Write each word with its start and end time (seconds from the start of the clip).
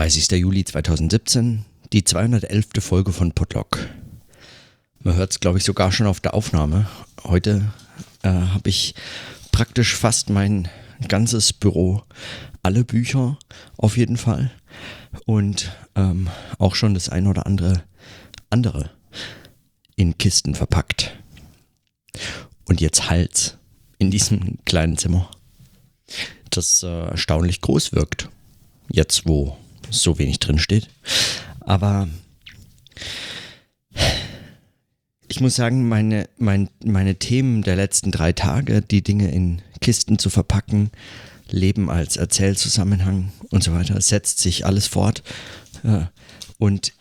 30. 0.00 0.30
Juli 0.30 0.64
2017, 0.64 1.66
die 1.92 2.04
211. 2.04 2.68
Folge 2.78 3.12
von 3.12 3.32
Podlock. 3.32 3.86
Man 5.00 5.14
hört 5.14 5.32
es, 5.32 5.40
glaube 5.40 5.58
ich, 5.58 5.64
sogar 5.64 5.92
schon 5.92 6.06
auf 6.06 6.20
der 6.20 6.32
Aufnahme. 6.32 6.88
Heute 7.22 7.70
äh, 8.22 8.30
habe 8.30 8.70
ich 8.70 8.94
praktisch 9.52 9.94
fast 9.94 10.30
mein 10.30 10.70
ganzes 11.06 11.52
Büro, 11.52 12.02
alle 12.62 12.82
Bücher 12.82 13.38
auf 13.76 13.98
jeden 13.98 14.16
Fall 14.16 14.50
und 15.26 15.70
ähm, 15.94 16.30
auch 16.58 16.76
schon 16.76 16.94
das 16.94 17.10
ein 17.10 17.26
oder 17.26 17.44
andere 17.44 17.82
andere 18.48 18.92
in 19.96 20.16
Kisten 20.16 20.54
verpackt. 20.54 21.14
Und 22.64 22.80
jetzt 22.80 23.10
Hals 23.10 23.58
in 23.98 24.10
diesem 24.10 24.64
kleinen 24.64 24.96
Zimmer, 24.96 25.30
das 26.48 26.82
äh, 26.84 26.86
erstaunlich 26.86 27.60
groß 27.60 27.92
wirkt. 27.92 28.30
Jetzt, 28.88 29.28
wo 29.28 29.58
so 29.90 30.18
wenig 30.18 30.38
drin 30.38 30.58
steht. 30.58 30.88
Aber 31.60 32.08
ich 35.28 35.40
muss 35.40 35.54
sagen, 35.54 35.88
meine, 35.88 36.28
mein, 36.38 36.68
meine 36.84 37.16
Themen 37.16 37.62
der 37.62 37.76
letzten 37.76 38.10
drei 38.10 38.32
Tage, 38.32 38.82
die 38.82 39.02
Dinge 39.02 39.30
in 39.30 39.62
Kisten 39.80 40.18
zu 40.18 40.28
verpacken, 40.28 40.90
Leben 41.50 41.90
als 41.90 42.16
Erzählzusammenhang 42.16 43.32
und 43.50 43.62
so 43.62 43.72
weiter, 43.72 44.00
setzt 44.00 44.38
sich 44.38 44.66
alles 44.66 44.86
fort 44.86 45.22
äh, 45.84 46.02
und, 46.58 46.92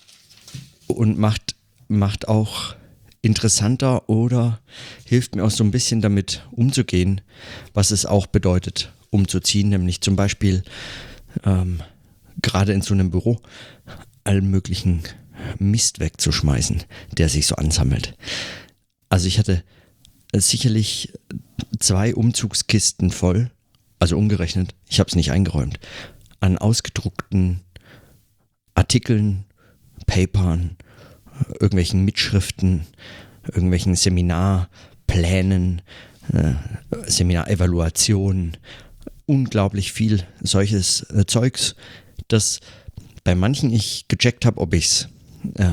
und 0.87 1.17
macht, 1.17 1.55
macht 1.87 2.27
auch 2.27 2.75
interessanter 3.21 4.09
oder 4.09 4.59
hilft 5.05 5.35
mir 5.35 5.43
auch 5.43 5.51
so 5.51 5.63
ein 5.63 5.71
bisschen 5.71 6.01
damit 6.01 6.47
umzugehen, 6.51 7.21
was 7.73 7.91
es 7.91 8.05
auch 8.05 8.27
bedeutet, 8.27 8.93
umzuziehen, 9.09 9.69
nämlich 9.69 10.01
zum 10.01 10.15
Beispiel 10.15 10.63
ähm, 11.43 11.81
gerade 12.41 12.73
in 12.73 12.81
so 12.81 12.93
einem 12.93 13.11
Büro 13.11 13.41
allen 14.23 14.49
möglichen 14.49 15.03
Mist 15.57 15.99
wegzuschmeißen, 15.99 16.83
der 17.17 17.29
sich 17.29 17.47
so 17.47 17.55
ansammelt. 17.55 18.15
Also 19.09 19.27
ich 19.27 19.39
hatte 19.39 19.63
sicherlich 20.35 21.13
zwei 21.79 22.13
Umzugskisten 22.13 23.11
voll, 23.11 23.51
also 23.99 24.17
umgerechnet, 24.17 24.75
ich 24.87 24.99
habe 24.99 25.07
es 25.09 25.15
nicht 25.15 25.31
eingeräumt, 25.31 25.79
an 26.39 26.57
ausgedruckten 26.57 27.61
Artikeln, 28.75 29.45
Papern, 30.05 30.77
irgendwelchen 31.53 32.05
Mitschriften, 32.05 32.85
irgendwelchen 33.47 33.95
Seminarplänen, 33.95 35.81
äh, 36.33 36.53
Seminarevaluationen, 37.07 38.57
unglaublich 39.25 39.91
viel 39.91 40.23
solches 40.41 41.01
äh, 41.11 41.25
Zeugs, 41.25 41.75
das 42.29 42.59
bei 43.23 43.35
manchen 43.35 43.71
ich 43.71 44.05
gecheckt 44.07 44.45
habe, 44.45 44.59
ob 44.59 44.73
ich 44.73 44.85
es 44.85 45.09
äh, 45.55 45.69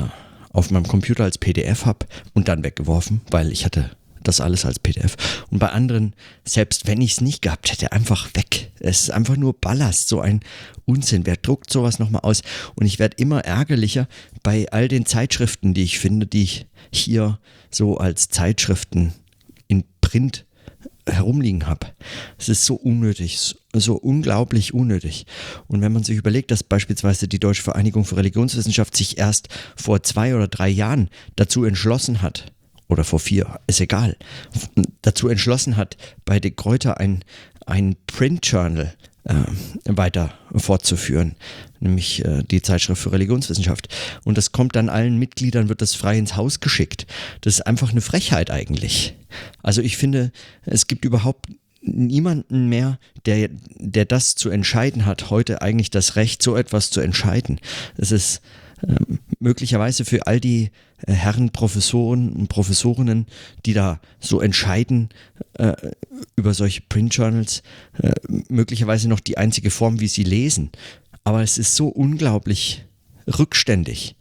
auf 0.52 0.70
meinem 0.70 0.86
Computer 0.86 1.24
als 1.24 1.38
PDF 1.38 1.86
habe 1.86 2.06
und 2.34 2.48
dann 2.48 2.64
weggeworfen, 2.64 3.20
weil 3.30 3.52
ich 3.52 3.64
hatte 3.64 3.90
das 4.26 4.40
alles 4.40 4.64
als 4.64 4.78
PDF. 4.78 5.16
Und 5.50 5.58
bei 5.58 5.68
anderen, 5.68 6.14
selbst 6.44 6.86
wenn 6.86 7.00
ich 7.00 7.12
es 7.12 7.20
nicht 7.20 7.42
gehabt 7.42 7.70
hätte, 7.70 7.92
einfach 7.92 8.28
weg. 8.34 8.72
Es 8.80 9.02
ist 9.02 9.10
einfach 9.10 9.36
nur 9.36 9.54
Ballast, 9.54 10.08
so 10.08 10.20
ein 10.20 10.40
Unsinn. 10.84 11.26
Wer 11.26 11.36
druckt 11.36 11.70
sowas 11.70 11.98
nochmal 11.98 12.22
aus? 12.22 12.42
Und 12.74 12.86
ich 12.86 12.98
werde 12.98 13.16
immer 13.18 13.44
ärgerlicher 13.44 14.08
bei 14.42 14.66
all 14.72 14.88
den 14.88 15.06
Zeitschriften, 15.06 15.74
die 15.74 15.84
ich 15.84 15.98
finde, 15.98 16.26
die 16.26 16.42
ich 16.42 16.66
hier 16.90 17.38
so 17.70 17.98
als 17.98 18.28
Zeitschriften 18.28 19.12
in 19.68 19.84
Print 20.00 20.44
herumliegen 21.08 21.66
habe. 21.66 21.88
Es 22.38 22.48
ist 22.48 22.64
so 22.64 22.74
unnötig, 22.74 23.56
so 23.80 23.94
unglaublich 23.94 24.74
unnötig. 24.74 25.26
Und 25.66 25.80
wenn 25.80 25.92
man 25.92 26.04
sich 26.04 26.16
überlegt, 26.16 26.50
dass 26.50 26.62
beispielsweise 26.62 27.28
die 27.28 27.38
Deutsche 27.38 27.62
Vereinigung 27.62 28.04
für 28.04 28.16
Religionswissenschaft 28.16 28.96
sich 28.96 29.18
erst 29.18 29.48
vor 29.76 30.02
zwei 30.02 30.34
oder 30.34 30.48
drei 30.48 30.68
Jahren 30.68 31.08
dazu 31.36 31.64
entschlossen 31.64 32.22
hat, 32.22 32.52
oder 32.88 33.04
vor 33.04 33.18
vier, 33.18 33.60
ist 33.66 33.80
egal, 33.80 34.16
dazu 35.02 35.28
entschlossen 35.28 35.76
hat, 35.76 35.96
bei 36.24 36.38
De 36.38 36.50
Kräuter 36.50 36.98
ein, 36.98 37.24
ein 37.66 37.96
Print-Journal 38.06 38.94
äh, 39.24 39.34
weiter 39.86 40.32
fortzuführen, 40.54 41.34
nämlich 41.80 42.24
äh, 42.24 42.42
die 42.44 42.62
Zeitschrift 42.62 43.02
für 43.02 43.12
Religionswissenschaft. 43.12 43.88
Und 44.24 44.38
das 44.38 44.52
kommt 44.52 44.76
dann 44.76 44.88
allen 44.88 45.18
Mitgliedern, 45.18 45.68
wird 45.68 45.82
das 45.82 45.94
frei 45.94 46.16
ins 46.16 46.36
Haus 46.36 46.60
geschickt. 46.60 47.06
Das 47.40 47.54
ist 47.54 47.66
einfach 47.66 47.90
eine 47.90 48.00
Frechheit 48.00 48.50
eigentlich. 48.50 49.14
Also 49.62 49.82
ich 49.82 49.96
finde, 49.96 50.30
es 50.64 50.86
gibt 50.86 51.04
überhaupt 51.04 51.46
niemanden 51.86 52.68
mehr, 52.68 52.98
der, 53.24 53.48
der 53.76 54.04
das 54.04 54.34
zu 54.34 54.50
entscheiden 54.50 55.06
hat, 55.06 55.30
heute 55.30 55.62
eigentlich 55.62 55.90
das 55.90 56.16
Recht, 56.16 56.42
so 56.42 56.56
etwas 56.56 56.90
zu 56.90 57.00
entscheiden. 57.00 57.60
Es 57.96 58.12
ist 58.12 58.42
ähm, 58.86 59.20
möglicherweise 59.38 60.04
für 60.04 60.26
all 60.26 60.40
die 60.40 60.70
äh, 61.06 61.12
Herren 61.12 61.50
Professoren 61.50 62.32
und 62.32 62.48
Professorinnen, 62.48 63.26
die 63.64 63.72
da 63.72 64.00
so 64.20 64.40
entscheiden 64.40 65.08
äh, 65.54 65.72
über 66.36 66.52
solche 66.54 66.82
Print 66.82 67.14
Journals, 67.14 67.62
äh, 68.02 68.12
möglicherweise 68.48 69.08
noch 69.08 69.20
die 69.20 69.38
einzige 69.38 69.70
Form, 69.70 70.00
wie 70.00 70.08
sie 70.08 70.24
lesen. 70.24 70.70
Aber 71.24 71.42
es 71.42 71.58
ist 71.58 71.74
so 71.74 71.88
unglaublich 71.88 72.84
rückständig 73.26 74.16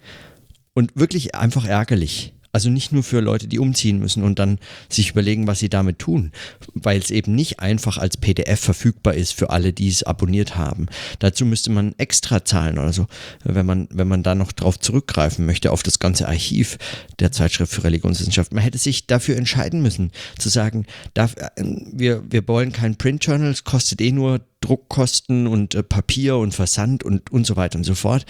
und 0.73 0.91
wirklich 0.95 1.35
einfach 1.35 1.65
ärgerlich. 1.65 2.34
Also 2.55 2.69
nicht 2.69 2.93
nur 2.93 3.03
für 3.03 3.19
Leute, 3.19 3.49
die 3.49 3.59
umziehen 3.59 3.99
müssen 3.99 4.23
und 4.23 4.39
dann 4.39 4.59
sich 4.87 5.09
überlegen, 5.09 5.45
was 5.45 5.59
sie 5.59 5.67
damit 5.67 5.99
tun, 5.99 6.31
weil 6.73 6.97
es 6.97 7.11
eben 7.11 7.35
nicht 7.35 7.59
einfach 7.59 7.97
als 7.97 8.15
PDF 8.15 8.61
verfügbar 8.61 9.13
ist 9.13 9.33
für 9.33 9.49
alle, 9.49 9.73
die 9.73 9.89
es 9.89 10.03
abonniert 10.03 10.55
haben. 10.55 10.85
Dazu 11.19 11.45
müsste 11.45 11.69
man 11.69 11.93
extra 11.97 12.45
zahlen 12.45 12.77
oder 12.77 12.93
so, 12.93 13.07
wenn 13.43 13.65
man, 13.65 13.89
wenn 13.91 14.07
man 14.07 14.23
da 14.23 14.35
noch 14.35 14.53
drauf 14.53 14.79
zurückgreifen 14.79 15.45
möchte, 15.45 15.69
auf 15.69 15.83
das 15.83 15.99
ganze 15.99 16.29
Archiv 16.29 16.77
der 17.19 17.33
Zeitschrift 17.33 17.73
für 17.73 17.83
Religionswissenschaft. 17.83 18.53
Man 18.53 18.63
hätte 18.63 18.77
sich 18.77 19.05
dafür 19.05 19.35
entscheiden 19.35 19.81
müssen, 19.81 20.13
zu 20.39 20.47
sagen, 20.47 20.85
darf, 21.13 21.35
äh, 21.35 21.49
wir, 21.91 22.23
wir 22.29 22.47
wollen 22.47 22.71
kein 22.71 22.95
Print 22.95 23.25
Journal, 23.25 23.51
es 23.51 23.65
kostet 23.65 23.99
eh 23.99 24.13
nur 24.13 24.39
Druckkosten 24.61 25.47
und 25.47 25.75
äh, 25.75 25.83
Papier 25.83 26.37
und 26.37 26.53
Versand 26.53 27.03
und, 27.03 27.29
und 27.31 27.45
so 27.45 27.55
weiter 27.55 27.77
und 27.77 27.83
so 27.83 27.93
fort. 27.95 28.25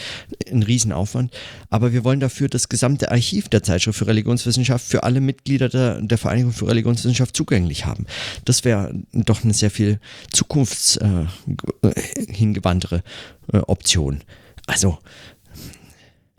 Ein 0.51 0.63
Riesenaufwand. 0.63 1.31
Aber 1.69 1.93
wir 1.93 2.03
wollen 2.03 2.19
dafür 2.19 2.49
das 2.49 2.67
gesamte 2.69 3.11
Archiv 3.11 3.49
der 3.49 3.61
Zeitschrift 3.63 3.99
für 3.99 4.07
Religionswissenschaft 4.07 4.85
für 4.85 5.03
alle 5.03 5.21
Mitglieder 5.21 5.69
der, 5.69 6.01
der 6.01 6.17
Vereinigung 6.17 6.51
für 6.51 6.67
Religionswissenschaft 6.67 7.37
zugänglich 7.37 7.85
haben. 7.85 8.07
Das 8.43 8.65
wäre 8.65 8.91
doch 9.13 9.43
eine 9.43 9.53
sehr 9.53 9.69
viel 9.71 9.99
zukunftshingewandtere 10.33 13.03
äh, 13.51 13.57
äh, 13.57 13.61
Option. 13.61 14.21
Also, 14.67 14.97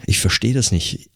ich 0.04 0.20
verstehe 0.20 0.54
das 0.54 0.72
nicht. 0.72 1.08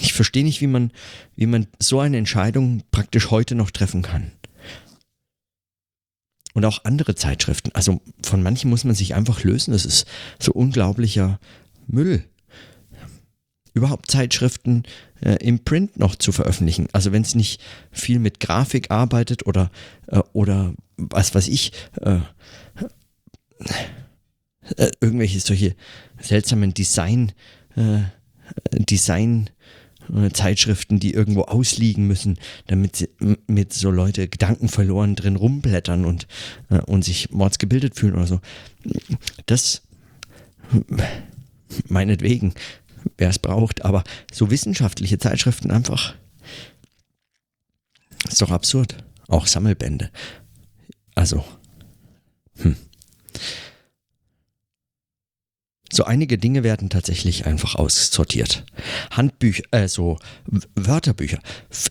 Ich 0.00 0.12
verstehe 0.12 0.44
nicht, 0.44 0.60
wie 0.60 0.66
man, 0.66 0.92
wie 1.36 1.46
man 1.46 1.68
so 1.78 1.98
eine 1.98 2.18
Entscheidung 2.18 2.82
praktisch 2.90 3.30
heute 3.30 3.54
noch 3.54 3.70
treffen 3.70 4.02
kann 4.02 4.30
und 6.54 6.64
auch 6.64 6.84
andere 6.84 7.14
Zeitschriften. 7.14 7.70
Also 7.74 8.00
von 8.22 8.42
manchen 8.42 8.70
muss 8.70 8.84
man 8.84 8.94
sich 8.94 9.14
einfach 9.14 9.42
lösen. 9.42 9.72
Das 9.72 9.84
ist 9.84 10.06
so 10.38 10.52
unglaublicher 10.52 11.38
Müll. 11.86 12.24
Überhaupt 13.74 14.10
Zeitschriften 14.10 14.84
äh, 15.20 15.34
im 15.44 15.64
Print 15.64 15.98
noch 15.98 16.14
zu 16.14 16.30
veröffentlichen. 16.30 16.86
Also 16.92 17.10
wenn 17.12 17.22
es 17.22 17.34
nicht 17.34 17.60
viel 17.90 18.20
mit 18.20 18.38
Grafik 18.38 18.92
arbeitet 18.92 19.46
oder, 19.46 19.70
äh, 20.06 20.20
oder 20.32 20.74
was 20.96 21.34
weiß 21.34 21.48
ich, 21.48 21.72
äh, 22.00 22.20
äh 24.76 24.90
irgendwelche 25.00 25.40
solche 25.40 25.74
seltsamen 26.20 26.72
Design, 26.72 27.32
äh, 27.74 28.02
Design 28.78 29.50
Zeitschriften, 30.32 31.00
die 31.00 31.12
irgendwo 31.14 31.42
ausliegen 31.42 32.06
müssen, 32.06 32.38
damit 32.66 32.96
sie, 32.96 33.08
mit 33.46 33.72
so 33.72 33.90
Leute 33.90 34.28
Gedanken 34.28 34.68
verloren 34.68 35.16
drin 35.16 35.36
rumblättern 35.36 36.04
und, 36.04 36.26
äh, 36.70 36.80
und 36.80 37.04
sich 37.04 37.30
mordsgebildet 37.30 37.96
fühlen 37.96 38.14
oder 38.14 38.26
so. 38.26 38.40
Das 39.46 39.82
meinetwegen, 41.88 42.54
wer 43.16 43.30
es 43.30 43.38
braucht, 43.38 43.84
aber 43.84 44.04
so 44.32 44.50
wissenschaftliche 44.50 45.18
Zeitschriften 45.18 45.70
einfach 45.70 46.14
ist 48.28 48.40
doch 48.40 48.50
absurd. 48.50 48.96
Auch 49.28 49.46
Sammelbände. 49.46 50.10
Also, 51.14 51.44
hm. 52.56 52.76
So 55.94 56.02
einige 56.02 56.38
Dinge 56.38 56.64
werden 56.64 56.90
tatsächlich 56.90 57.46
einfach 57.46 57.76
aussortiert. 57.76 58.64
Handbücher, 59.12 59.62
äh, 59.70 59.86
so 59.86 60.18
Wörterbücher. 60.74 61.38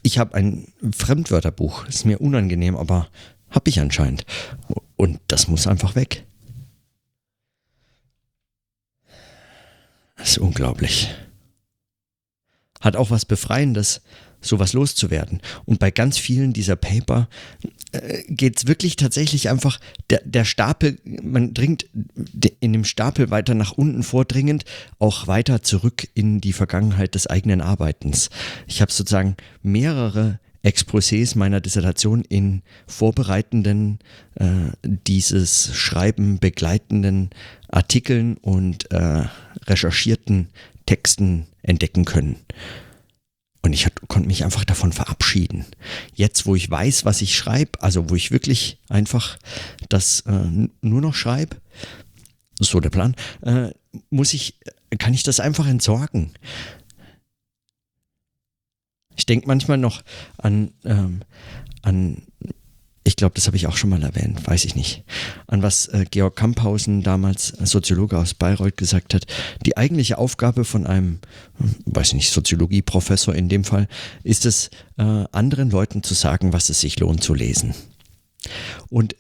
Ich 0.01 0.17
habe 0.17 0.35
ein 0.35 0.67
Fremdwörterbuch, 0.94 1.88
ist 1.88 2.05
mir 2.05 2.19
unangenehm, 2.19 2.75
aber 2.75 3.07
habe 3.50 3.69
ich 3.69 3.79
anscheinend. 3.79 4.25
Und 4.97 5.21
das 5.27 5.47
muss 5.47 5.67
einfach 5.67 5.95
weg. 5.95 6.25
Das 10.17 10.31
ist 10.31 10.38
unglaublich. 10.39 11.09
Hat 12.81 12.97
auch 12.97 13.09
was 13.09 13.23
Befreiendes, 13.23 14.01
sowas 14.41 14.73
loszuwerden. 14.73 15.39
Und 15.63 15.79
bei 15.79 15.91
ganz 15.91 16.17
vielen 16.17 16.51
dieser 16.51 16.75
Paper 16.75 17.29
äh, 17.93 18.23
geht 18.27 18.57
es 18.57 18.67
wirklich 18.67 18.95
tatsächlich 18.95 19.49
einfach, 19.49 19.79
der, 20.09 20.21
der 20.25 20.45
Stapel, 20.45 20.97
man 21.03 21.53
dringt 21.53 21.85
in 22.59 22.73
dem 22.73 22.85
Stapel 22.85 23.29
weiter 23.29 23.53
nach 23.53 23.71
unten 23.71 24.03
vordringend, 24.03 24.65
auch 24.99 25.27
weiter 25.27 25.61
zurück 25.61 26.07
in 26.13 26.41
die 26.41 26.53
Vergangenheit 26.53 27.15
des 27.15 27.27
eigenen 27.27 27.61
Arbeitens. 27.61 28.29
Ich 28.67 28.81
habe 28.81 28.91
sozusagen 28.91 29.37
mehrere 29.61 30.39
Exposés 30.63 31.37
meiner 31.37 31.61
Dissertation 31.61 32.23
in 32.23 32.63
vorbereitenden, 32.87 33.99
äh, 34.35 34.45
dieses 34.83 35.75
Schreiben 35.75 36.39
begleitenden 36.39 37.29
Artikeln 37.69 38.37
und 38.37 38.89
äh, 38.91 39.25
recherchierten 39.67 40.47
Texten 40.85 41.47
entdecken 41.61 42.05
können. 42.05 42.37
Und 43.63 43.71
ich 43.71 43.88
konnte 44.10 44.27
mich 44.27 44.44
einfach 44.44 44.65
davon 44.65 44.92
verabschieden. 44.92 45.65
Jetzt, 46.13 46.45
wo 46.45 46.54
ich 46.54 46.69
weiß, 46.69 47.06
was 47.06 47.21
ich 47.21 47.36
schreibe, 47.36 47.81
also 47.81 48.10
wo 48.10 48.15
ich 48.15 48.30
wirklich 48.31 48.77
einfach 48.89 49.38
das 49.88 50.19
äh, 50.21 50.68
nur 50.81 51.01
noch 51.01 51.15
schreibe, 51.15 51.56
so 52.60 52.81
der 52.81 52.89
Plan, 52.89 53.15
äh, 53.42 53.69
muss 54.10 54.33
ich, 54.33 54.60
kann 55.00 55.13
ich 55.13 55.24
das 55.24 55.39
einfach 55.39 55.65
entsorgen. 55.65 56.33
Ich 59.15 59.25
denke 59.25 59.48
manchmal 59.48 59.77
noch 59.77 60.04
an, 60.38 60.74
ähm, 60.83 61.21
an 61.83 62.24
ich 63.13 63.15
glaube, 63.15 63.36
das 63.36 63.45
habe 63.45 63.56
ich 63.56 63.68
auch 63.68 63.77
schon 63.77 63.92
mal 63.92 64.01
erwähnt, 64.01 64.48
weiß 64.48 64.65
ich 64.65 64.74
nicht, 64.74 65.04
an 65.45 65.62
was 65.62 65.86
äh, 65.89 66.04
Georg 66.10 66.36
Kamphausen, 66.36 67.04
damals 67.04 67.50
Soziologe 67.50 68.18
aus 68.18 68.33
Bayreuth, 68.33 68.75
gesagt 68.75 69.13
hat. 69.13 69.27
Die 69.68 69.77
eigentliche 69.77 70.18
Aufgabe 70.18 70.65
von 70.65 70.88
einem, 70.88 71.19
hm, 71.60 71.75
weiß 71.86 72.07
ich 72.07 72.13
nicht, 72.15 72.31
Soziologieprofessor 72.31 73.36
in 73.36 73.50
dem 73.50 73.65
Fall, 73.65 73.88
ist 74.24 74.48
es, 74.48 74.71
äh, 74.98 75.25
anderen 75.31 75.69
Leuten 75.69 76.01
zu 76.01 76.15
sagen, 76.15 76.54
was 76.54 76.69
es 76.69 76.81
sich 76.81 77.00
lohnt 77.00 77.24
zu 77.24 77.36
lesen. 77.36 77.75
Und 78.89 79.15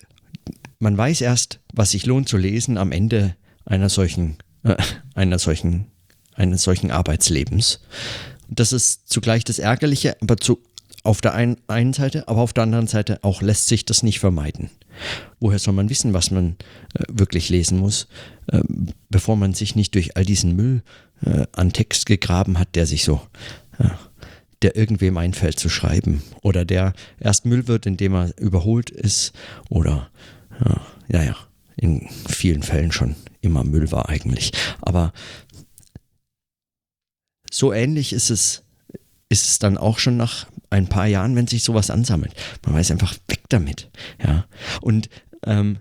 man 0.79 0.97
weiß 0.97 1.21
erst, 1.21 1.59
was 1.71 1.91
sich 1.91 2.07
lohnt 2.07 2.27
zu 2.27 2.37
lesen 2.37 2.79
am 2.79 2.91
Ende 2.91 3.35
einer 3.63 3.89
solchen, 3.89 4.37
äh, 4.63 4.75
einer 5.13 5.37
solchen, 5.37 5.85
eines 6.33 6.63
solchen 6.63 6.89
Arbeitslebens. 6.89 7.79
Das 8.49 8.73
ist 8.73 9.07
zugleich 9.07 9.43
das 9.43 9.59
Ärgerliche, 9.59 10.17
aber 10.19 10.37
zu, 10.37 10.63
auf 11.03 11.19
der 11.19 11.33
einen, 11.33 11.57
einen 11.67 11.93
Seite, 11.93 12.27
aber 12.27 12.41
auf 12.41 12.53
der 12.53 12.63
anderen 12.63 12.87
Seite 12.87 13.23
auch 13.23 13.41
lässt 13.41 13.67
sich 13.67 13.85
das 13.85 14.03
nicht 14.03 14.19
vermeiden. 14.19 14.69
Woher 15.39 15.59
soll 15.59 15.73
man 15.73 15.89
wissen, 15.89 16.13
was 16.13 16.31
man 16.31 16.55
äh, 16.93 17.03
wirklich 17.09 17.49
lesen 17.49 17.77
muss, 17.77 18.07
äh, 18.47 18.61
bevor 19.09 19.35
man 19.35 19.53
sich 19.53 19.75
nicht 19.75 19.95
durch 19.95 20.15
all 20.15 20.23
diesen 20.23 20.55
Müll 20.55 20.81
äh, 21.25 21.45
an 21.51 21.73
Text 21.73 22.05
gegraben 22.05 22.57
hat, 22.57 22.75
der 22.75 22.85
sich 22.85 23.03
so, 23.03 23.21
der 24.61 24.77
irgendwem 24.77 25.17
einfällt 25.17 25.59
zu 25.59 25.67
schreiben 25.67 26.21
oder 26.41 26.63
der 26.63 26.93
erst 27.19 27.45
Müll 27.45 27.67
wird, 27.67 27.85
indem 27.85 28.13
er 28.13 28.37
überholt 28.37 28.91
ist 28.91 29.33
oder, 29.69 30.09
ja, 31.09 31.23
ja, 31.23 31.35
in 31.75 32.07
vielen 32.29 32.61
Fällen 32.61 32.91
schon 32.91 33.15
immer 33.41 33.63
Müll 33.63 33.91
war 33.91 34.09
eigentlich. 34.09 34.51
Aber 34.79 35.11
so 37.51 37.73
ähnlich 37.73 38.13
ist 38.13 38.29
es, 38.29 38.62
ist 39.29 39.49
es 39.49 39.59
dann 39.59 39.77
auch 39.77 39.99
schon 39.99 40.17
nach 40.17 40.47
ein 40.69 40.87
paar 40.87 41.07
Jahren, 41.07 41.35
wenn 41.35 41.47
sich 41.47 41.63
sowas 41.63 41.89
ansammelt. 41.89 42.33
Man 42.65 42.75
weiß 42.75 42.91
einfach, 42.91 43.15
weg 43.27 43.41
damit. 43.49 43.89
Ja. 44.23 44.45
Und, 44.81 45.09
ähm, 45.45 45.77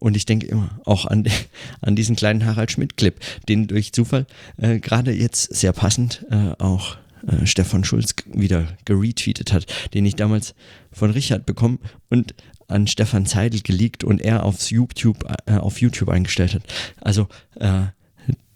und 0.00 0.16
ich 0.16 0.26
denke 0.26 0.46
immer 0.46 0.80
auch 0.84 1.06
an, 1.06 1.24
an 1.80 1.96
diesen 1.96 2.16
kleinen 2.16 2.44
Harald 2.44 2.70
Schmidt-Clip, 2.70 3.18
den 3.48 3.66
durch 3.66 3.92
Zufall 3.92 4.26
äh, 4.56 4.78
gerade 4.78 5.12
jetzt 5.12 5.54
sehr 5.54 5.72
passend 5.72 6.26
äh, 6.30 6.52
auch 6.58 6.96
äh, 7.26 7.46
Stefan 7.46 7.84
Schulz 7.84 8.14
wieder 8.32 8.68
geretweetet 8.84 9.52
hat, 9.52 9.66
den 9.94 10.06
ich 10.06 10.16
damals 10.16 10.54
von 10.92 11.10
Richard 11.10 11.46
bekommen 11.46 11.78
und 12.08 12.34
an 12.68 12.86
Stefan 12.86 13.26
Zeidel 13.26 13.60
geleakt 13.62 14.04
und 14.04 14.20
er 14.20 14.44
aufs 14.44 14.70
YouTube, 14.70 15.24
äh, 15.46 15.54
auf 15.54 15.80
YouTube 15.80 16.08
eingestellt 16.08 16.54
hat. 16.54 16.62
Also 17.00 17.28
äh, 17.56 17.82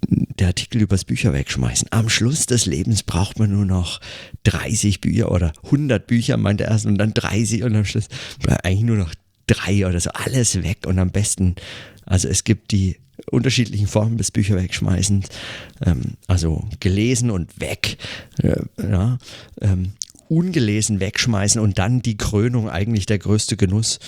der 0.08 0.48
Artikel 0.48 0.82
übers 0.82 1.04
Bücher 1.04 1.32
wegschmeißen. 1.32 1.88
Am 1.90 2.08
Schluss 2.08 2.46
des 2.46 2.66
Lebens 2.66 3.02
braucht 3.02 3.38
man 3.38 3.50
nur 3.50 3.64
noch 3.64 4.00
30 4.44 5.00
Bücher 5.00 5.30
oder 5.30 5.52
100 5.64 6.06
Bücher, 6.06 6.36
meint 6.36 6.60
er 6.60 6.68
erst, 6.68 6.86
und 6.86 6.98
dann 6.98 7.14
30 7.14 7.62
und 7.62 7.74
am 7.76 7.84
Schluss 7.84 8.08
eigentlich 8.62 8.82
nur 8.82 8.96
noch 8.96 9.14
drei 9.46 9.86
oder 9.86 10.00
so. 10.00 10.10
Alles 10.10 10.62
weg 10.62 10.86
und 10.86 10.98
am 10.98 11.10
besten, 11.10 11.56
also 12.06 12.28
es 12.28 12.44
gibt 12.44 12.72
die 12.72 12.96
unterschiedlichen 13.30 13.86
Formen 13.86 14.18
des 14.18 14.30
Bücher 14.30 14.56
wegschmeißens, 14.56 15.28
ähm, 15.84 16.02
also 16.26 16.68
gelesen 16.80 17.30
und 17.30 17.60
weg, 17.60 17.96
äh, 18.42 18.60
ja, 18.80 19.18
ähm, 19.60 19.92
ungelesen 20.28 21.00
wegschmeißen 21.00 21.60
und 21.60 21.78
dann 21.78 22.02
die 22.02 22.16
Krönung, 22.16 22.68
eigentlich 22.68 23.06
der 23.06 23.18
größte 23.18 23.56
Genuss, 23.56 23.98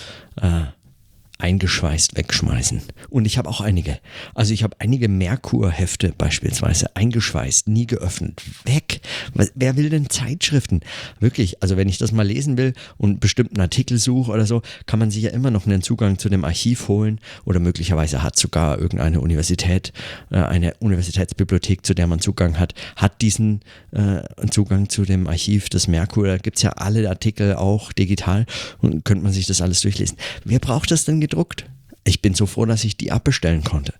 äh, 0.41 0.63
eingeschweißt 1.39 2.17
wegschmeißen. 2.17 2.83
Und 3.11 3.27
ich 3.27 3.39
habe 3.39 3.49
auch 3.49 3.61
einige. 3.61 3.99
Also 4.35 4.55
ich 4.55 4.63
habe 4.63 4.77
einige 4.79 5.09
Merkur-Hefte 5.09 6.15
beispielsweise 6.17 6.97
eingeschweißt, 6.97 7.69
nie 7.69 7.87
geöffnet, 7.87 8.43
weg. 8.65 9.01
Wer 9.55 9.77
will 9.77 9.91
denn 9.91 10.09
Zeitschriften? 10.09 10.81
Wirklich, 11.21 11.63
also 11.63 11.77
wenn 11.77 11.89
ich 11.89 11.99
das 11.99 12.13
mal 12.13 12.27
lesen 12.27 12.57
will 12.57 12.73
und 12.97 13.21
bestimmten 13.21 13.61
Artikel 13.61 13.99
suche 13.99 14.33
oder 14.33 14.47
so, 14.47 14.63
kann 14.87 14.99
man 14.99 15.11
sich 15.11 15.25
ja 15.25 15.31
immer 15.31 15.51
noch 15.51 15.67
einen 15.67 15.83
Zugang 15.83 16.19
zu 16.19 16.29
dem 16.29 16.45
Archiv 16.45 16.89
holen 16.89 17.21
oder 17.45 17.61
möglicherweise 17.61 18.23
hat 18.23 18.37
sogar 18.37 18.79
irgendeine 18.79 19.21
Universität, 19.21 19.93
äh, 20.31 20.37
eine 20.37 20.75
Universitätsbibliothek, 20.79 21.85
zu 21.85 21.95
der 21.95 22.07
man 22.07 22.21
Zugang 22.21 22.59
hat, 22.59 22.75
hat 22.97 23.21
diesen 23.21 23.61
äh, 23.93 24.23
Zugang 24.51 24.89
zu 24.89 25.05
dem 25.05 25.27
Archiv 25.27 25.69
des 25.69 25.87
Merkur. 25.89 26.27
Da 26.27 26.39
gibt 26.39 26.57
es 26.57 26.63
ja 26.63 26.71
alle 26.71 27.09
Artikel 27.09 27.55
auch 27.55 27.93
digital 27.93 28.47
und 28.81 29.05
könnte 29.05 29.25
man 29.25 29.33
sich 29.33 29.47
das 29.47 29.61
alles 29.61 29.81
durchlesen. 29.81 30.17
Wer 30.45 30.59
braucht 30.59 30.91
das 30.91 31.05
denn 31.05 31.21
gedruckt. 31.29 31.67
Ich 32.05 32.23
bin 32.23 32.35
so 32.35 32.47
froh, 32.47 32.67
dass 32.67 32.85
ich 32.85 32.97
die 32.97 33.11
abbestellen 33.11 33.65
konnte. 33.65 33.95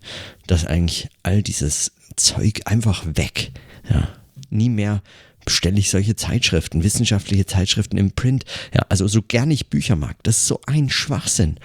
Dass 0.47 0.65
eigentlich 0.65 1.09
all 1.23 1.43
dieses 1.43 1.91
Zeug 2.15 2.61
einfach 2.65 3.05
weg. 3.05 3.51
Ja, 3.89 4.07
nie 4.49 4.69
mehr 4.69 5.01
bestelle 5.43 5.79
ich 5.79 5.89
solche 5.89 6.15
Zeitschriften, 6.15 6.83
wissenschaftliche 6.83 7.45
Zeitschriften 7.45 7.97
im 7.97 8.11
Print. 8.11 8.43
Ja, 8.73 8.85
also 8.89 9.07
so 9.07 9.21
gern 9.21 9.51
ich 9.51 9.69
Bücher 9.69 9.95
mag, 9.95 10.17
das 10.23 10.37
ist 10.37 10.47
so 10.47 10.59
ein 10.65 10.89
Schwachsinn 10.89 11.57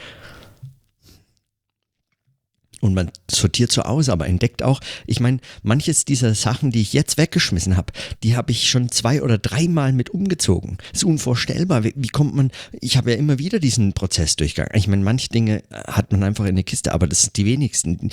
und 2.83 2.95
man 2.95 3.13
sortiert 3.31 3.71
so 3.71 3.83
aus, 3.83 4.09
aber 4.09 4.27
entdeckt 4.27 4.65
auch, 4.65 4.81
ich 5.07 5.21
meine, 5.21 5.39
manches 5.63 6.05
dieser 6.05 6.35
Sachen, 6.35 6.73
die 6.73 6.81
ich 6.81 6.93
jetzt 6.93 7.17
weggeschmissen 7.17 7.77
habe, 7.77 7.93
die 8.25 8.37
habe 8.37 8.51
ich 8.51 8.69
schon 8.69 8.91
zwei 8.91 9.23
oder 9.23 9.39
dreimal 9.39 9.93
mit 9.93 10.11
umgezogen. 10.11 10.79
Ist 10.93 11.05
unvorstellbar. 11.05 11.85
Wie, 11.85 11.95
wie 11.95 12.09
kommt 12.09 12.35
man, 12.35 12.51
ich 12.81 12.97
habe 12.97 13.13
ja 13.13 13.17
immer 13.17 13.39
wieder 13.39 13.61
diesen 13.61 13.93
Prozess 13.93 14.35
durchgegangen. 14.35 14.77
Ich 14.77 14.89
meine, 14.89 15.05
manche 15.05 15.29
Dinge 15.29 15.63
hat 15.71 16.11
man 16.11 16.25
einfach 16.25 16.45
in 16.45 16.57
der 16.57 16.65
Kiste, 16.65 16.93
aber 16.93 17.07
das 17.07 17.23
sind 17.23 17.37
die 17.37 17.47
wenigsten. 17.47 18.11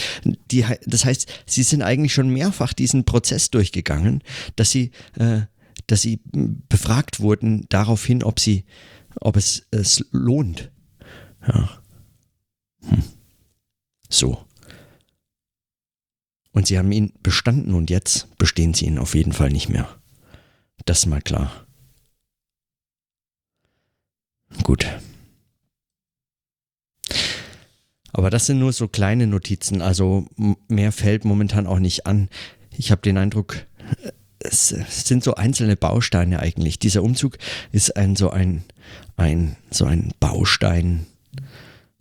Die, 0.51 0.63
das 0.85 1.03
heißt, 1.03 1.27
sie 1.47 1.63
sind 1.63 1.81
eigentlich 1.81 2.13
schon 2.13 2.29
mehrfach 2.29 2.73
diesen 2.73 3.05
Prozess 3.05 3.49
durchgegangen, 3.49 4.21
dass 4.55 4.69
sie, 4.69 4.91
äh, 5.17 5.41
dass 5.87 6.03
sie 6.03 6.19
befragt 6.69 7.21
wurden 7.21 7.65
daraufhin, 7.69 8.21
ob 8.21 8.39
sie, 8.39 8.65
ob 9.19 9.35
es 9.35 9.65
es 9.71 10.05
lohnt. 10.11 10.69
Ja. 11.47 11.81
Hm. 12.87 13.03
So. 14.09 14.45
Und 16.59 16.67
sie 16.67 16.77
haben 16.77 16.91
ihn 16.91 17.13
bestanden 17.23 17.73
und 17.73 17.89
jetzt 17.89 18.27
bestehen 18.37 18.73
sie 18.73 18.85
ihn 18.85 18.99
auf 18.99 19.15
jeden 19.15 19.31
Fall 19.31 19.49
nicht 19.49 19.69
mehr. 19.69 19.87
Das 20.83 20.99
ist 20.99 21.05
mal 21.05 21.21
klar. 21.21 21.65
Gut. 24.63 24.85
Aber 28.11 28.29
das 28.29 28.45
sind 28.45 28.59
nur 28.59 28.73
so 28.73 28.89
kleine 28.89 29.25
Notizen, 29.25 29.81
also 29.81 30.27
mehr 30.67 30.91
fällt 30.91 31.23
momentan 31.23 31.65
auch 31.65 31.79
nicht 31.79 32.05
an. 32.05 32.27
Ich 32.77 32.91
habe 32.91 33.03
den 33.03 33.17
Eindruck, 33.17 33.65
es 34.39 34.67
sind 34.89 35.23
so 35.23 35.35
einzelne 35.35 35.77
Bausteine 35.77 36.41
eigentlich. 36.41 36.77
Dieser 36.77 37.03
Umzug 37.03 37.37
ist 37.71 37.95
ein 37.95 38.17
so 38.17 38.31
ein, 38.31 38.65
ein 39.15 39.55
so 39.71 39.85
ein 39.85 40.11
Baustein 40.19 41.05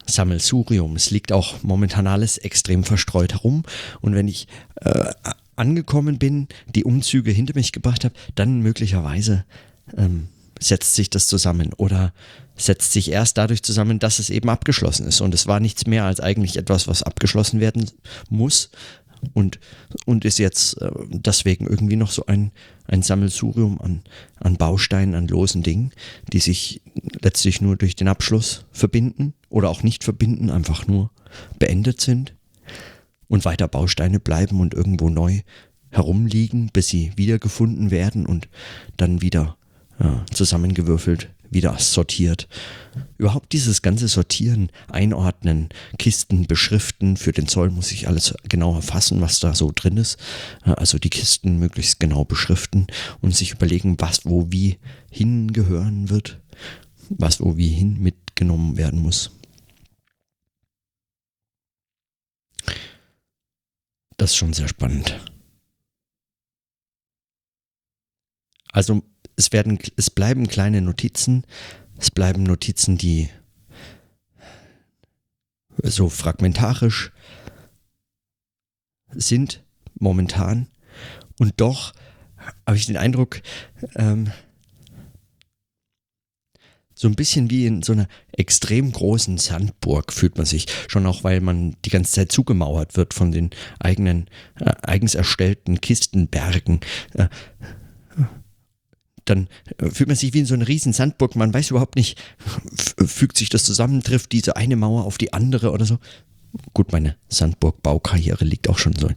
Sammelsurium. 0.09 0.97
Es 0.97 1.11
liegt 1.11 1.33
auch 1.33 1.63
momentan 1.63 2.07
alles 2.07 2.39
extrem 2.39 2.85
verstreut 2.85 3.33
herum. 3.33 3.63
Und 4.01 4.15
wenn 4.15 4.29
ich 4.29 4.49
äh, 4.81 5.13
angekommen 5.57 6.19
bin, 6.19 6.49
die 6.75 6.85
Umzüge 6.85 7.31
hinter 7.31 7.55
mich 7.55 7.73
gebracht 7.73 8.05
habe, 8.05 8.15
dann 8.35 8.61
möglicherweise 8.61 9.45
ähm, 9.97 10.29
setzt 10.61 10.95
sich 10.95 11.11
das 11.11 11.29
zusammen 11.29 11.73
oder 11.77 12.13
setzt 12.57 12.93
sich 12.93 13.11
erst 13.13 13.39
dadurch 13.39 13.63
zusammen, 13.63 14.01
dass 14.01 14.19
es 14.19 14.31
eben 14.31 14.49
abgeschlossen 14.49 15.07
ist. 15.07 15.21
Und 15.21 15.35
es 15.35 15.47
war 15.47 15.61
nichts 15.61 15.87
mehr 15.87 16.05
als 16.05 16.21
eigentlich 16.21 16.57
etwas, 16.57 16.89
was 16.89 17.03
abgeschlossen 17.03 17.61
werden 17.61 17.89
muss, 18.29 18.71
und, 19.35 19.59
und 20.07 20.25
ist 20.25 20.39
jetzt 20.39 20.81
äh, 20.81 20.91
deswegen 21.09 21.67
irgendwie 21.67 21.97
noch 21.97 22.11
so 22.11 22.27
ein, 22.27 22.53
ein 22.87 23.03
Sammelsurium 23.03 23.81
an, 23.81 24.03
an 24.39 24.57
Bausteinen, 24.57 25.15
an 25.15 25.29
losen 25.29 25.63
Dingen, 25.63 25.93
die 26.33 26.41
sich 26.41 26.83
letztlich 27.21 27.61
nur 27.61 27.77
durch 27.77 27.97
den 27.97 28.09
Abschluss 28.09 28.65
verbinden 28.73 29.35
oder 29.49 29.71
auch 29.71 29.83
nicht 29.83 30.05
verbinden, 30.05 30.51
einfach 30.51 30.87
nur 30.87 31.11
beendet 31.59 32.01
sind 32.01 32.35
und 33.29 33.45
weiter 33.45 33.69
Bausteine 33.69 34.21
bleiben 34.21 34.61
und 34.61 34.75
irgendwo 34.75 35.09
neu 35.11 35.41
herumliegen, 35.91 36.71
bis 36.73 36.89
sie 36.89 37.13
wiedergefunden 37.17 37.91
werden 37.91 38.27
und 38.27 38.49
dann 38.97 39.23
wieder 39.23 39.57
ja, 39.99 40.25
zusammengewürfelt 40.33 41.31
wieder 41.51 41.79
sortiert. 41.79 42.49
Überhaupt 43.17 43.53
dieses 43.53 43.83
ganze 43.83 44.09
Sortieren, 44.09 44.71
Einordnen, 44.91 45.71
Kisten 45.99 46.47
beschriften. 46.47 47.17
Für 47.17 47.33
den 47.33 47.49
Zoll 47.49 47.71
muss 47.71 47.93
ich 47.93 48.09
alles 48.09 48.35
genau 48.49 48.75
erfassen, 48.75 49.21
was 49.21 49.41
da 49.41 49.55
so 49.55 49.73
drin 49.75 49.97
ist. 49.97 50.19
Also 50.63 50.99
die 50.99 51.11
Kisten 51.11 51.59
möglichst 51.59 52.01
genau 52.01 52.25
beschriften 52.25 52.87
und 53.21 53.35
sich 53.35 53.53
überlegen, 53.53 53.97
was 53.99 54.25
wo 54.25 54.47
wie 54.51 54.79
hingehören 55.11 56.11
wird, 56.11 56.41
was 57.09 57.41
wo 57.41 57.57
wie 57.57 57.69
hin 57.69 57.99
mitgenommen 58.39 58.77
werden 58.77 59.01
muss. 59.01 59.31
Das 64.17 64.31
ist 64.31 64.37
schon 64.37 64.53
sehr 64.53 64.69
spannend. 64.69 65.21
Also 68.73 69.03
es 69.37 69.53
werden, 69.53 69.79
es 69.97 70.11
bleiben 70.11 70.47
kleine 70.47 70.81
Notizen, 70.81 71.45
es 71.99 72.11
bleiben 72.11 72.43
Notizen, 72.43 72.97
die 72.99 73.29
so 75.83 76.09
fragmentarisch 76.09 77.13
sind 79.11 79.65
momentan. 79.95 80.69
Und 81.39 81.61
doch 81.61 81.93
habe 82.67 82.77
ich 82.77 82.87
den 82.87 82.97
Eindruck, 82.97 83.41
ähm, 83.95 84.33
so 86.99 87.07
ein 87.07 87.15
bisschen 87.15 87.49
wie 87.49 87.65
in 87.65 87.83
so 87.83 87.93
einer 87.93 88.09
extrem 88.39 88.93
großen 88.93 89.39
Sandburg 89.39 90.13
fühlt 90.13 90.37
man 90.37 90.47
sich. 90.47 90.67
Schon 90.89 91.07
auch, 91.07 91.25
weil 91.25 91.41
man 91.41 91.77
die 91.85 91.91
ganze 91.91 92.13
Zeit 92.13 92.33
zugemauert 92.33 92.97
wird 92.97 93.15
von 93.15 93.33
den 93.33 93.51
eigenen, 93.81 94.29
äh, 94.61 94.73
eigens 94.83 95.15
erstellten 95.15 95.81
Kistenbergen. 95.81 96.81
Äh, 97.15 97.29
dann 99.25 99.49
fühlt 99.79 100.09
man 100.09 100.17
sich 100.17 100.33
wie 100.33 100.39
in 100.39 100.47
so 100.47 100.55
einer 100.55 100.69
riesen 100.69 100.93
Sandburg. 100.93 101.37
Man 101.37 101.53
weiß 101.53 101.71
überhaupt 101.71 101.97
nicht, 101.97 102.19
fügt 103.05 103.37
sich 103.37 103.51
das 103.51 103.65
zusammen, 103.65 104.03
trifft 104.03 104.33
diese 104.33 104.57
eine 104.57 104.77
Mauer 104.77 105.05
auf 105.05 105.19
die 105.19 105.35
andere 105.35 105.71
oder 105.71 105.85
so. 105.85 105.99
Gut, 106.75 106.93
meine 106.93 107.17
Sandburg-Baukarriere 107.29 108.45
liegt 108.45 108.69
auch 108.69 108.79
schon 108.79 108.95
so 108.95 109.07
eine 109.07 109.17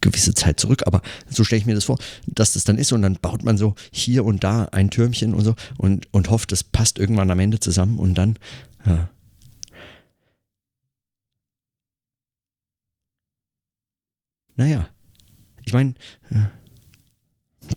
gewisse 0.00 0.34
Zeit 0.34 0.58
zurück, 0.58 0.82
aber 0.86 1.02
so 1.28 1.44
stelle 1.44 1.60
ich 1.60 1.66
mir 1.66 1.74
das 1.74 1.84
vor, 1.84 1.98
dass 2.26 2.54
das 2.54 2.64
dann 2.64 2.78
ist 2.78 2.92
und 2.92 3.02
dann 3.02 3.16
baut 3.16 3.44
man 3.44 3.58
so 3.58 3.74
hier 3.92 4.24
und 4.24 4.42
da 4.44 4.64
ein 4.66 4.90
Türmchen 4.90 5.34
und 5.34 5.44
so 5.44 5.54
und, 5.78 6.12
und 6.12 6.30
hofft, 6.30 6.52
das 6.52 6.64
passt 6.64 6.98
irgendwann 6.98 7.30
am 7.30 7.38
Ende 7.38 7.60
zusammen 7.60 7.98
und 7.98 8.14
dann. 8.14 8.38
Ja. 8.84 9.10
Naja, 14.56 14.88
ich 15.64 15.72
meine, 15.72 15.94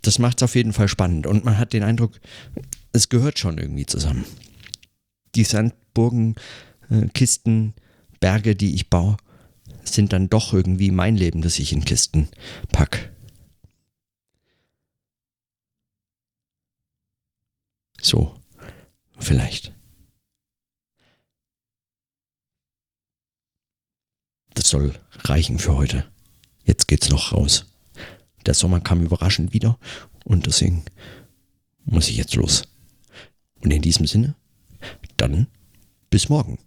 das 0.02 0.18
macht 0.20 0.38
es 0.38 0.44
auf 0.44 0.56
jeden 0.56 0.74
Fall 0.74 0.88
spannend 0.88 1.28
und 1.28 1.44
man 1.44 1.58
hat 1.58 1.74
den 1.74 1.84
Eindruck, 1.84 2.20
es 2.94 3.10
gehört 3.10 3.38
schon 3.38 3.58
irgendwie 3.58 3.86
zusammen. 3.86 4.26
Die 5.36 5.44
Sandburgen, 5.44 6.36
äh, 6.90 7.08
Berge, 8.20 8.56
die 8.56 8.76
ich 8.76 8.90
baue, 8.90 9.18
sind 9.84 10.14
dann 10.14 10.30
doch 10.30 10.54
irgendwie 10.54 10.92
mein 10.92 11.16
Leben, 11.16 11.42
das 11.42 11.60
ich 11.60 11.74
in 11.74 11.86
Kisten 11.86 12.30
pack. 12.72 13.12
So, 18.02 18.36
vielleicht. 19.18 19.74
Das 24.54 24.70
soll 24.70 24.94
reichen 25.20 25.60
für 25.60 25.76
heute. 25.76 26.10
Jetzt 26.64 26.88
geht's 26.88 27.10
noch 27.10 27.34
raus. 27.34 27.66
Der 28.46 28.54
Sommer 28.54 28.80
kam 28.80 29.02
überraschend 29.02 29.54
wieder 29.54 29.78
und 30.24 30.46
deswegen 30.46 30.86
muss 31.84 32.10
ich 32.10 32.18
jetzt 32.18 32.36
los. 32.36 32.64
Und 33.62 33.72
in 33.72 33.82
diesem 33.82 34.06
Sinne, 34.06 34.36
dann 35.18 35.48
bis 36.10 36.30
morgen. 36.30 36.58